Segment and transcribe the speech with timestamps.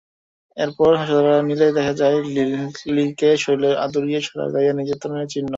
[0.57, 5.47] এরপর হাসপাতালে নিলে দেখা যায়, লিকলিকে শরীরের আদুরির সারা গায়ে নির্যাতনের চিহ্ন।